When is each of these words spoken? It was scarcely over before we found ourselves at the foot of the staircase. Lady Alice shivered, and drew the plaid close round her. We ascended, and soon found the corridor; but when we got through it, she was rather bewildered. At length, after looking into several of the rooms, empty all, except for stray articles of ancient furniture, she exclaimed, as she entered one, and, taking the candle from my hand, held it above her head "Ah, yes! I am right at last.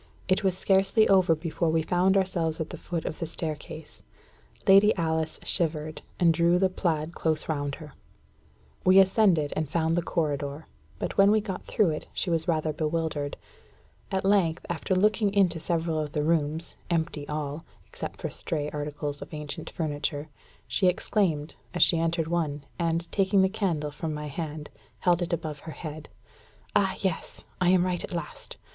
It 0.27 0.43
was 0.43 0.57
scarcely 0.57 1.07
over 1.09 1.35
before 1.35 1.69
we 1.69 1.83
found 1.83 2.17
ourselves 2.17 2.59
at 2.59 2.71
the 2.71 2.77
foot 2.79 3.05
of 3.05 3.19
the 3.19 3.27
staircase. 3.27 4.01
Lady 4.67 4.95
Alice 4.95 5.39
shivered, 5.43 6.01
and 6.19 6.33
drew 6.33 6.57
the 6.57 6.69
plaid 6.71 7.13
close 7.13 7.47
round 7.47 7.75
her. 7.75 7.93
We 8.83 8.97
ascended, 8.97 9.53
and 9.55 9.67
soon 9.67 9.71
found 9.73 9.95
the 9.95 10.01
corridor; 10.01 10.65
but 10.97 11.19
when 11.19 11.29
we 11.29 11.39
got 11.39 11.65
through 11.67 11.91
it, 11.91 12.07
she 12.15 12.31
was 12.31 12.47
rather 12.47 12.73
bewildered. 12.73 13.37
At 14.09 14.25
length, 14.25 14.65
after 14.71 14.95
looking 14.95 15.31
into 15.35 15.59
several 15.59 15.99
of 15.99 16.13
the 16.13 16.23
rooms, 16.23 16.73
empty 16.89 17.29
all, 17.29 17.63
except 17.87 18.21
for 18.21 18.31
stray 18.31 18.71
articles 18.71 19.21
of 19.21 19.31
ancient 19.35 19.69
furniture, 19.69 20.29
she 20.67 20.87
exclaimed, 20.87 21.53
as 21.75 21.83
she 21.83 21.99
entered 21.99 22.27
one, 22.27 22.63
and, 22.79 23.07
taking 23.11 23.43
the 23.43 23.49
candle 23.49 23.91
from 23.91 24.15
my 24.15 24.25
hand, 24.25 24.71
held 25.01 25.21
it 25.21 25.31
above 25.31 25.59
her 25.59 25.73
head 25.73 26.09
"Ah, 26.75 26.95
yes! 27.01 27.43
I 27.61 27.69
am 27.69 27.85
right 27.85 28.03
at 28.03 28.13
last. 28.13 28.57